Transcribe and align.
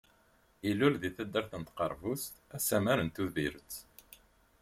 Ilul 0.69 0.95
deg 1.01 1.13
taddart 1.17 1.51
n 1.59 1.63
Tqerbust 1.63 2.33
asamar 2.55 2.99
n 3.01 3.09
Tubiret. 3.15 3.71